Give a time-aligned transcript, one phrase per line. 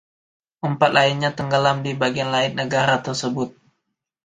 [0.67, 3.49] Empat lainnya tenggelam di bagian lain negara tersebut.